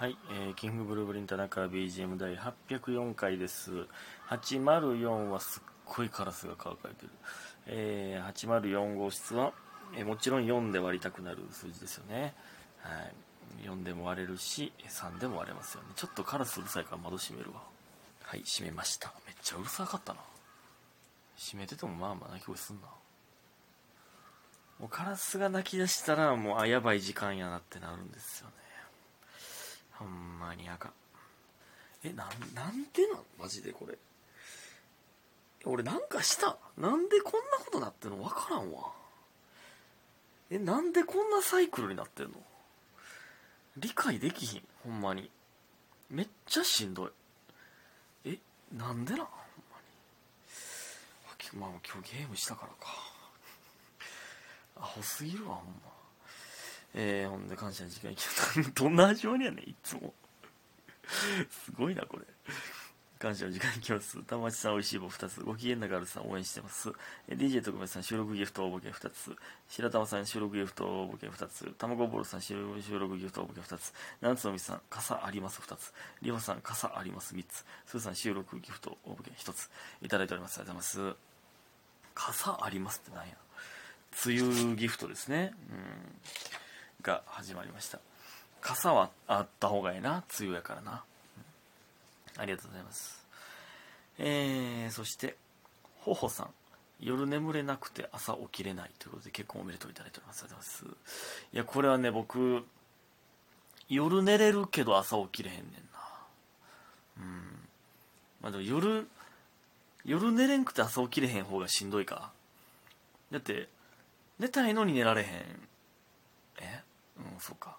[0.00, 3.70] はい、えーキングブルーブリン田中 BGM 第804回です。
[4.30, 7.10] 804はすっごいカラスが乾かれてる。
[7.66, 9.52] えー804号室は、
[9.94, 12.32] えーもちろん4で割りたくなる数字ですよね。
[12.78, 12.94] は
[13.62, 13.68] い。
[13.68, 15.88] 4でも割れるし、3でも割れますよね。
[15.94, 17.60] ちょっとカラスうるさいから窓閉めるわ。
[18.22, 19.12] はい、閉めました。
[19.26, 20.20] めっちゃうるさかったな。
[21.36, 22.88] 閉めててもまあまあ鳴き声すんな。
[24.78, 28.54] もうカラスが鳴き出したらもうあやばい時間やなってなるんですよね
[30.00, 30.92] ほんまにあかん。
[32.04, 33.22] えなんなんでなん？
[33.38, 33.98] マジでこれ。
[35.66, 36.56] 俺なんかした。
[36.78, 38.16] なんでこんなことなってんの？
[38.16, 38.92] 分からんわ。
[40.50, 42.32] えなんでこんなサイクルになってんの？
[43.76, 44.62] 理解できひん。
[44.84, 45.30] ほんまに。
[46.08, 47.10] めっちゃしんどい。
[48.24, 48.38] え
[48.72, 49.76] なんでなほんま
[51.52, 51.60] に。
[51.60, 52.96] まあ今日ゲームしたからか。
[54.80, 55.99] アホすぎるわほんま。
[56.94, 60.12] えー、ほんで感謝の時間いきますどんな味わいやねんいつも。
[61.48, 62.24] すごいなこれ。
[63.18, 64.22] 感謝の時間いきます。
[64.22, 65.40] 玉町さんおいしい棒2つ。
[65.42, 66.90] ご機嫌なガールさん応援してます。
[67.28, 69.36] えー DJ 特別さん収録ギフト応募券2つ。
[69.68, 71.72] 白玉さん収録ギフト応募券2つ。
[71.78, 72.54] 卵ボールさん収
[72.98, 73.92] 録ギフト応募券2つ。
[74.20, 75.92] 七つのみさん傘あります2つ。
[76.22, 77.64] りほさん傘あります3つ。
[77.86, 79.70] すーさん収録ギフト応募券1つ。
[80.00, 80.58] いただいております。
[80.58, 81.16] ありがとうございます。
[82.14, 83.36] 傘ありますってなんや。
[84.26, 86.20] 梅雨ギフトですね、うん、
[87.02, 87.98] が始まりました。
[88.60, 91.02] 傘はあった方がいいな梅雨やからな、
[92.36, 92.42] うん。
[92.42, 93.24] ありがとうございます。
[94.18, 95.36] えー、そして
[96.00, 96.50] ほほさん。
[97.02, 101.16] 夜眠れなくて朝起きれないということで結婚おめでとういただいておりますありがとうございます。
[101.54, 102.62] いやこれはね僕
[103.88, 105.80] 夜寝れるけど朝起きれへんねんな。
[107.18, 107.24] うん。
[108.42, 109.08] まあでも夜
[110.04, 112.30] 夜寝れんくて朝起きれへん方がしんどいか。
[113.32, 113.68] だって
[114.38, 115.28] 寝たいのに寝られへん。
[116.60, 116.82] え？
[117.34, 117.76] うんそうか。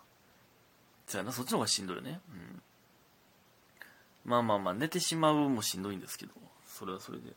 [1.07, 2.19] そうやなそっちの方がしんどいよね。
[2.29, 2.61] うん。
[4.23, 6.33] まあまあまあ寝てしまうもしんどいんですけど
[6.67, 7.33] それはそれで。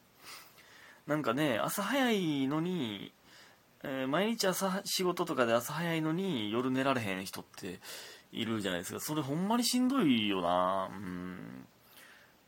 [1.06, 3.12] なんかね朝早いのに、
[3.83, 7.80] えー毎日朝仕事とかで朝早いのに夜寝られへん人って
[8.33, 9.00] いるじゃないですか。
[9.00, 10.89] それほんまにしんどいよな。
[10.90, 11.67] うん。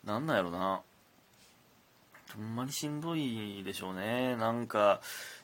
[0.04, 0.82] なんなんやろな。
[2.34, 4.36] ほんまにしんどいでしょうね。
[4.36, 5.00] なんか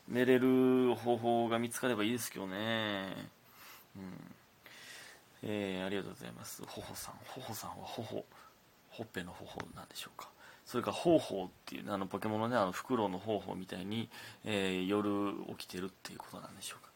[0.08, 3.14] 寝れる方法が見つかればいいですけどね。
[3.97, 4.34] うん。
[5.42, 6.62] えーありがとうございます。
[6.66, 7.14] ほほさん。
[7.26, 8.25] ほほさんはほほ
[8.91, 10.28] ほっぺのほほなんでしょうか。
[10.64, 14.08] それからほうほうっていうあのポケモンのねあのフクロウのほうほうみたいに、
[14.44, 16.91] えー夜起きてるっていうことなんでしょうか。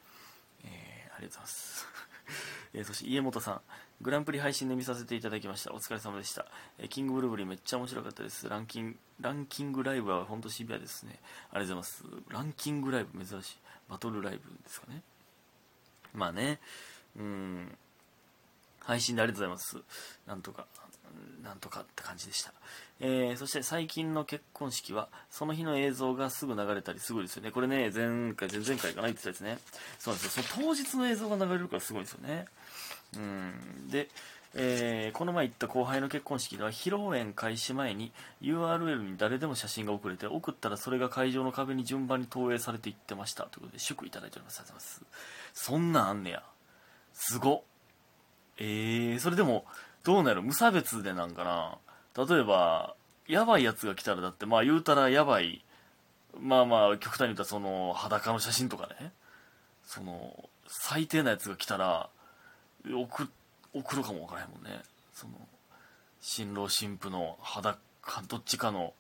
[0.65, 1.87] えーありがとうございます。
[2.75, 3.61] えーそして家元さん。
[4.03, 5.73] グランプリ配信で見させていただきました。
[5.73, 6.47] お疲れ様でした、
[6.79, 8.49] えーキングブルーブリーめっちゃ面白かったです。
[8.49, 11.19] ランキングランキングライブは本当シビアですね。
[11.51, 12.25] ありがとうございます。
[12.29, 13.59] ランキングライブ珍しい。
[13.89, 15.03] バトルライブですかね。
[16.15, 16.59] まあね。
[17.19, 17.77] うん。
[18.81, 19.85] 配信でありがとうございます。
[20.27, 20.67] なんとか
[21.43, 22.53] なんとかって感じでした、
[23.01, 27.51] えーそして最近の結婚式はその日の映像がすぐ流れたりすごいですよね。
[27.51, 29.59] これね前回前々回かな言ってたやつね。
[29.99, 30.43] そうなんですよ。
[30.43, 32.47] その当日の映像が流れるからすごいですよね。
[33.17, 33.89] うん。
[33.91, 34.09] で、
[34.59, 44.61] えーこの前行った後輩の結婚式では披露宴開始前に URL に誰でも写真が送れて送ったらそれが会場の壁に順番に投影されていってましたということで祝いただいております。
[44.61, 45.05] ありがとうございます
[45.53, 46.43] そんなんあんねや
[47.13, 47.65] すご
[48.59, 49.67] えー、それでも
[50.05, 50.43] どうなる？
[50.43, 51.45] 無差別でなんか
[52.17, 52.25] な？
[52.27, 52.95] 例えば
[53.29, 55.65] やばいやつが来たらだってまあ言うたらやばい。
[56.41, 59.13] まあまあ極端に言ったらその裸の写真とかね。
[59.85, 62.09] その最低なやつが来たら
[62.91, 63.33] 送って
[63.79, 64.83] 送るかもわからへんもんね。
[65.13, 65.35] その
[66.21, 67.79] 新郎新婦の裸
[68.29, 68.95] どっちかの。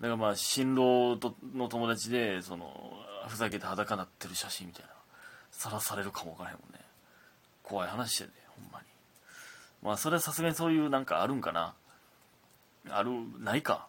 [0.00, 2.92] だからまあ新郎との友達でその
[3.28, 4.90] ふざけて裸なってる写真みたいな。
[5.50, 6.80] さらされるかもわからへんもんね。
[7.62, 8.86] 怖い話やでほんまに。
[9.82, 11.74] まあそれはさすがにそういうなんかあるんかな。
[12.90, 13.86] あるないか。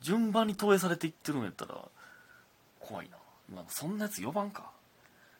[0.00, 1.76] 順番に投影されていってるんやったら
[2.80, 3.16] 怖いな、
[3.52, 4.70] まあ、そんなやつ呼ばんか。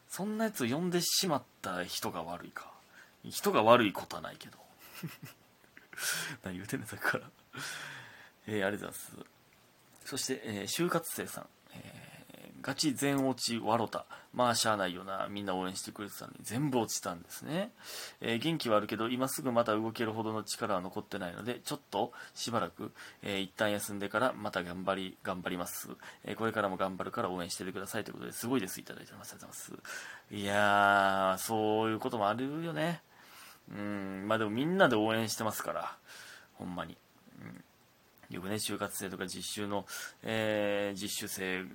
[0.09, 2.71] そんなやつ呼んでしまった人が悪いか。
[3.31, 4.59] 人が悪いことはないけど。
[6.45, 7.25] 何言うてんねんさっきから。
[8.47, 9.17] えー、ありがとうございます。
[10.05, 12.07] そして、えー就活生さん、えー
[12.63, 14.07] ガチ全落ちわろた。
[14.35, 15.29] まあしゃあないよな。
[15.31, 16.39] みんな応援してくれてたのに。
[16.43, 17.71] 全部落ちたんですね、
[18.21, 25.91] え元気はあるけど今すぐまた動けるほどの力は残ってないのでちょっとしばらく、えー一旦休んでからまた頑張り頑張ります、
[26.25, 28.81] えこれからも頑張るから応援しててくださいということですごいです。
[28.81, 29.33] いただいてます。
[29.33, 29.87] ありがとうございま
[30.31, 30.35] す。
[30.35, 33.01] いやーそういうこともあるよね。
[33.71, 34.25] うん。
[34.29, 35.97] まあでもみんなで応援してますから。
[36.55, 36.97] ほんまに。
[37.41, 37.65] うん。
[38.35, 39.87] よくね就活生とか実習の、
[40.23, 41.71] えー実習生フ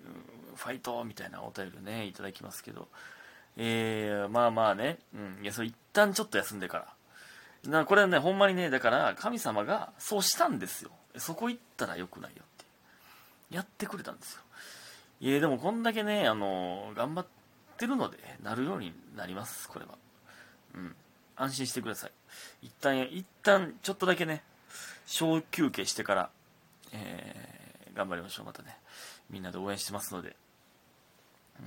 [0.58, 2.90] ァイトみたいなお便りをねいただきますけど、
[3.56, 6.86] えーまあまあね、うん、いやそれ一旦ちょっと休んでから。
[7.64, 10.92] だからこれはねほんまにねだから神様がそうしたんですよ。
[11.18, 14.42] そこ行ったらよくないよってやってくれたんですよ。
[15.22, 17.26] いやでもこんだけねあの頑張っ
[17.78, 19.92] てるのでなるようになりますこれは。
[20.76, 20.96] うん。
[21.42, 22.12] 安心してください。
[22.62, 24.44] 一旦一旦ちょっとだけね
[25.08, 26.30] 小休憩してから、
[26.94, 28.46] えー、頑張りましょう。
[28.46, 28.78] またね
[29.30, 30.36] みんなで応援してますので、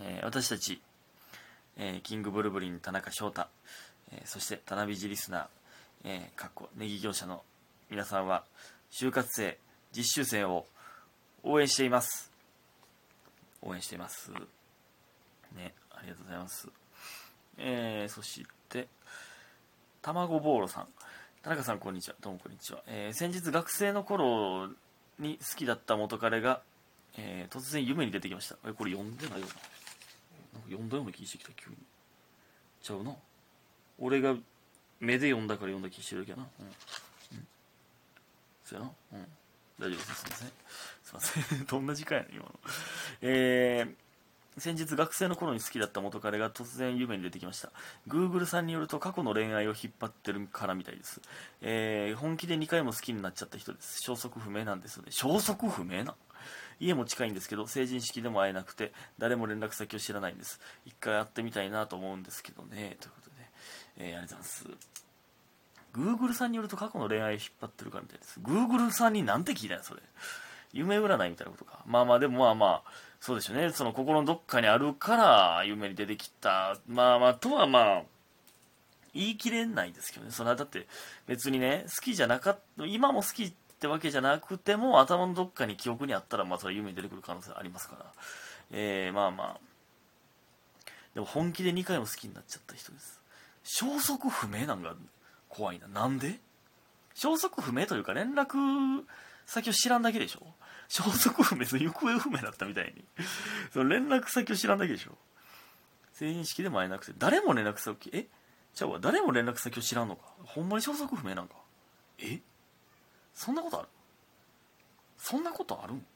[0.00, 0.81] えー、私たち、
[1.76, 3.47] えー、キングブルブリン田中翔太、
[4.12, 5.47] えそして田辺ジリスナー、
[6.05, 7.43] えー、かっこネギ業者の
[7.91, 8.44] 皆さんは
[8.93, 9.59] 就活生
[9.93, 10.67] 実習生を
[11.43, 12.31] 応援しています。
[13.61, 14.31] 応援しています。
[15.56, 16.69] ねありがとうございます。
[17.59, 18.88] えー、そして
[20.05, 20.87] 卵ボーロさん。
[21.43, 22.15] 田中さんこんにちは。
[22.21, 24.69] どうもこんにちは、えー、先日学生の頃
[25.19, 26.61] に好きだった元彼が、
[27.17, 28.56] えー、突然夢に出てきました。
[28.69, 29.53] えこれ読んでないよな。
[30.53, 31.77] なんか読んだような気してきた急に。
[32.83, 33.17] ちゃうな。
[33.99, 34.35] 俺が
[35.01, 36.49] 目で読んだから読んだ気してるけどな。
[36.61, 36.69] うん、う
[37.41, 37.47] ん、
[38.62, 38.93] そうやな。
[39.15, 39.27] うん。
[39.81, 40.15] 大丈夫です。
[40.17, 40.49] すいません。
[41.03, 41.65] すいません。
[41.65, 42.51] どんな時間やねん今の。
[43.23, 43.95] えー
[44.59, 47.73] 先日学生の頃に好きだった元彼が突然夢に出てきました。
[48.09, 51.21] Google さんによると過去の恋愛を引っ張ってるからみたいです、
[51.61, 54.01] えー、本気で2回も好きになっちゃった人です。
[54.03, 55.09] 消息不明なんですよね。
[55.11, 56.15] 消息不明な？
[56.81, 60.61] 家も近いんですけど成人式でも会えなくて誰も連絡先を知らないんです。
[60.85, 62.97] 一回会ってみたいなと思うんですけどね。
[63.01, 63.37] ということで、
[63.99, 64.67] えー、ありがとうございます。
[65.95, 68.41] Google さんによると過去の恋愛を引っ張ってるからみたいです。
[68.41, 70.03] Google さんになんて聞いたんそれ。
[70.75, 71.79] 夢占いみたいなことか。
[71.87, 72.91] まあまあでもまあまあ
[73.21, 73.71] そうですよね。
[73.71, 76.76] その心のどっかにあるから夢に出てきた。
[76.87, 78.03] まあまあとはまあ
[79.15, 80.32] 言い切れないですけどね。
[80.32, 80.87] それはだって
[81.26, 88.06] 別にね好きじゃなかった今も好きってわけじゃなくても頭のどっかに記憶にあったらまあそれ夢に出てくる可能性ありますから。
[88.73, 89.61] えー、まあまあ。
[91.15, 93.20] でも本気で2回も好きになっちゃった人です。
[93.62, 94.97] 消息不明なんか
[95.49, 95.87] 怖いな。
[95.87, 96.41] なんで？
[97.15, 99.05] 消息不明というか連絡
[99.47, 100.43] 先を知らんだけでしょ。
[100.89, 103.05] 消息不明、行方不明だったみたいに。
[103.73, 105.17] その連絡先を知らんだけでしょ
[106.13, 108.27] 成人式でも会えなくて、誰も連絡先、え？
[108.75, 110.23] ちゃうわ、誰も連絡先を知らんのか。
[110.45, 111.55] ほんまに消息不明なんか。
[112.19, 112.41] え？
[113.35, 113.89] そんなことある？
[115.19, 116.07] そんなことあるん？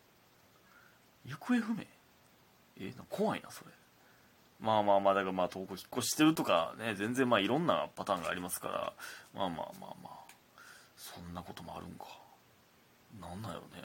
[1.26, 1.86] 行方不明？
[2.80, 2.92] え？
[3.08, 3.70] 怖いな、それ。
[4.60, 8.92] まあまあまあ、だからまあ、遠く引っ越してるとかね、全然まあいろんなパターンがありますから、
[9.34, 10.12] まあまあまあまあ、
[10.96, 12.06] そんなこともあるんか。
[13.20, 13.84] なんだよね。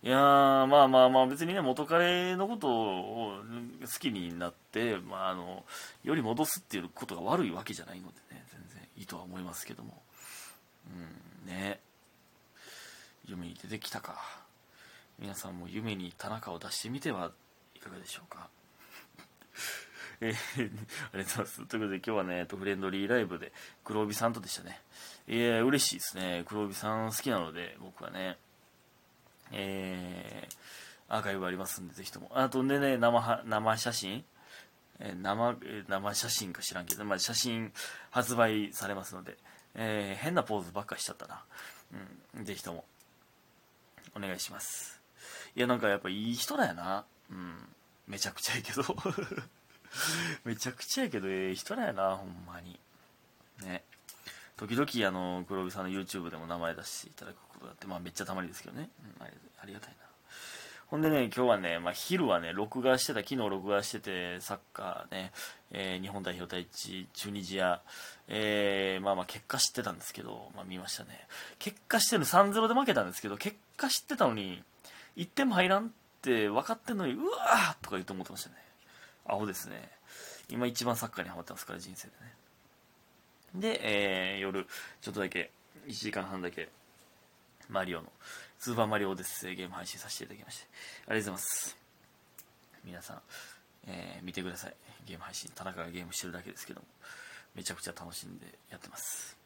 [0.00, 3.32] いやまあまあまあ別にね元彼のことを
[3.80, 5.64] 好きになって、まあ、あの
[6.04, 10.00] より戻すっていうことが悪いわけじゃないのでね全然いいとは思いますけども
[11.44, 11.80] うんね
[13.26, 14.14] 夢に出てきたか
[15.18, 17.32] 皆さんも夢に田中を出してみては
[17.74, 18.48] いかがでしょうか
[20.20, 20.78] えー、ありがと
[21.12, 21.66] うございます。
[21.66, 23.52] ということで今日はね、フレンドリーライブで
[23.84, 24.80] 黒帯さんとでしたね。
[25.28, 26.44] いや、嬉しいですね。
[26.46, 28.36] 黒帯さん好きなので、僕はね。
[29.52, 32.30] えー、アーカイブありますんで、ぜひとも。
[32.34, 34.24] あとでね、生生写真、
[35.00, 35.56] えー、生、
[35.88, 37.72] 生写真か知らんけど、まあ、写真
[38.10, 39.36] 発売されますので、
[39.74, 41.42] えー、変なポーズばっかしちゃったな。
[42.36, 42.84] うん、ぜひとも、
[44.16, 45.00] お願いします。
[45.54, 47.04] いや、なんかやっぱいい人だよな。
[47.30, 47.56] うん、
[48.06, 48.82] めちゃくちゃやけど。
[50.44, 52.78] めちゃくちゃやけど、ええ人だよな、ほんまに。
[53.62, 53.84] ね。
[54.56, 58.90] 時々、あの、黒木さんの YouTube でも名前出していただくことがあって、まあめっちゃたまにですけどね。
[59.20, 60.08] うん、ありがたいな。
[60.88, 65.32] ほんでね、今日はね、まあ、昼はね、録画してた、昨日録画してて、サッカーね、
[65.70, 67.82] えー、日本代表対チュニジア、
[68.26, 71.26] えー、まあまあ結果知ってたんですけど、まあ見ましたね。
[71.58, 74.62] 結果知ってるの3-0で負けたんですけど、結果知ってたのに、
[75.18, 75.88] 1点も入らんっ
[76.22, 78.56] て分かってんのに、うわーとか言って思ってましたね。
[79.26, 79.90] アホですね。
[80.48, 82.34] 今一番サッカーにハマってますから、人生でね。
[83.54, 84.66] で、えー、夜、
[85.02, 85.50] ちょっとだけ、
[85.86, 86.70] 1時間半だけ、
[87.68, 88.12] マリオの、
[88.58, 90.66] スーパーマリオオデッセイゲーム配信させていただきまして、
[91.08, 91.76] ありがとうございます。
[92.84, 93.22] 皆さん、
[93.86, 94.74] えー、見てください。
[95.06, 95.50] ゲーム配信。
[95.54, 96.86] 田中がゲームしてるだけですけども、
[97.54, 99.36] めちゃくちゃ楽しんでやってます。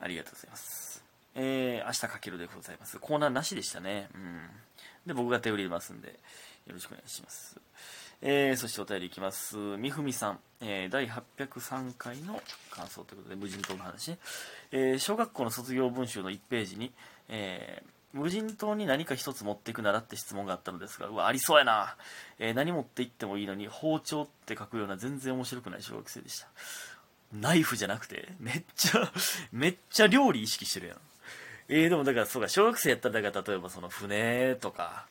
[0.00, 1.04] ありがとうございます。
[1.34, 2.98] えー、明日かけるでございます。
[2.98, 4.08] コーナーなしでしたね。
[4.14, 4.40] うん。
[5.06, 6.08] で、僕が手売りますんで、
[6.66, 7.60] よろしくお願いします。
[8.22, 9.56] えー、そしてお便りいきます。
[9.56, 14.18] みふみさん、えー、第803回の感想ということで、無人島の話ね。
[14.72, 16.92] えー、小学校の卒業文集の1ページに、
[17.28, 21.96] えー、無人島に何か一つ持っていくならって質問があったのですが、うわ、ありそうやな。
[22.38, 26.48] えー、何持って行ってもいいのに、包丁って書くような全然面白くない小学生でした。
[27.32, 29.12] ナイフじゃなくて、めっちゃ
[29.52, 30.98] めっちゃ料理意識してるやん。
[31.68, 35.06] えー、でもだからそうか、小学生やったら、だから例えばその船とか、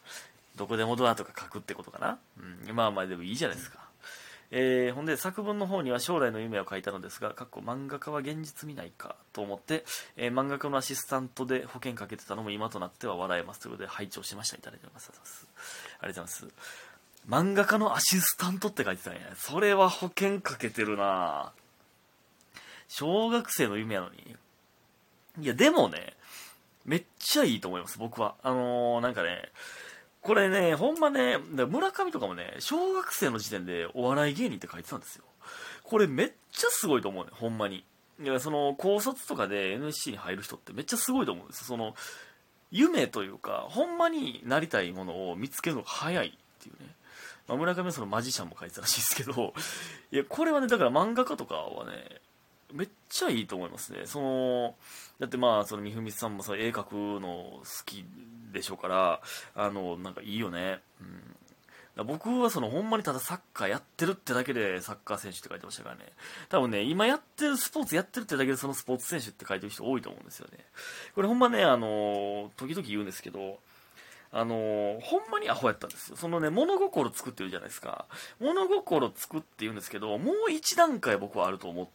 [0.55, 2.17] どこでもドアとか書くってことかな。
[2.67, 3.84] うん、まあまあでもいいじゃないですか。
[4.51, 9.83] えーほんで作文の方には将来の夢を書いたのですがかっこ漫画家は現実見ないかと思って、
[10.17, 15.11] えー漫画家のアシスタントで保険かけてたのも今となっては笑えますということで拝聴しましたいただいます。
[15.99, 16.55] ありがとうございます。
[17.27, 21.51] 漫画家のアシスタントって書いてたんやそれは保険かけてるな。
[22.87, 24.35] 小学生の夢やのに。
[25.41, 26.13] いやでもね
[26.85, 28.35] めっちゃいいと思います僕は。
[28.43, 29.49] あのーなんかね
[30.25, 35.23] これね、ほんまね、村上とかもね、小学生の時点でお笑い芸人って書いてたんですよ。
[35.83, 37.85] これめっちゃすごいと思うね、ほんまに。
[38.19, 41.65] いや、その、高卒とかで NSC に入る人ってめっちゃすごいと思うんですよ。
[41.67, 41.95] その、
[42.71, 46.95] 夢というか、ほんまになりたいものを見つけるのが早いっていうね。
[47.47, 49.53] まあ、村上はそのマジシャンも書いてたらしいですけど、
[50.11, 52.21] いや、これはね、だから漫画家とかはね、
[52.75, 54.05] めっちゃいいと思いますね。
[54.05, 54.75] その、
[55.19, 58.05] だってまあ、その、みふみさんもその絵描くの好き
[58.51, 59.21] でしょうから、
[59.55, 60.81] あの、なんかいいよね。
[60.99, 61.35] うん。
[61.95, 66.11] だ僕はその、ほんまにただサッカーやってるってだけでサッカー選手って書いてましたからね。
[66.49, 70.65] 多分ね、今やってるスポーツやってるってだけでそのスポーツ選手って書いてる人多いと思うんですよね。
[71.15, 73.59] これほんまね、あの、時々言うんですけど、
[74.31, 76.17] あのほんまにアホやったんですよ。
[76.17, 78.05] そのね、物心作ってるじゃないですか。
[78.41, 81.91] 物心作って言うんですけど、もう一段階僕はあると思って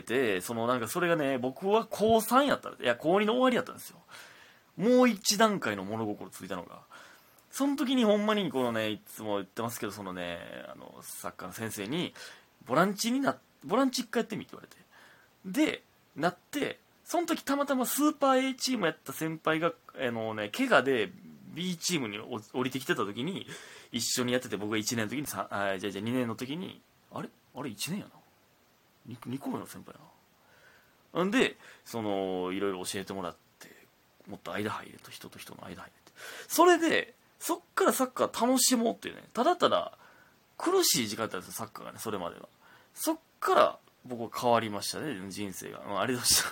[0.00, 2.82] て、そのなんかそれがね、僕は高3やったんです。
[2.84, 3.98] いや、高2の終わりやったんですよ。
[4.78, 6.80] もう一段階の物心ついたのが。
[7.50, 10.38] その時にほんまにこのね、いつも言ってますけど、そのね、
[10.72, 12.14] あの、サッカーの先生に、
[12.64, 15.70] ボランチにな、ボランチ一回やってみって言われて。
[15.70, 15.82] で、
[16.16, 21.10] なって、その時たまたまスーパー A チームやった先輩が、あのね、怪我で
[21.52, 23.46] B チームに降りてきてた時に、
[23.90, 26.80] 一緒にやってて、僕が1年の時に、あじゃあじゃあ2年の時に、
[27.12, 27.28] あれ？
[27.54, 28.21] あれ1年やな？
[29.08, 29.94] 2, 個目の先輩
[31.14, 31.24] な。
[31.24, 33.68] んで、その、いろいろ教えてもらって、
[34.28, 36.18] もっと間入れと、人と人の間入れて。
[36.48, 39.98] それで、そっからサッカー楽しもうっていうね、ただただ
[40.56, 42.48] 苦しい時間だったんですよ、サッカーがね、それまでは。
[42.94, 45.80] そっから僕は変わりましたね、人生が。
[45.80, 46.40] うんありがとうございました。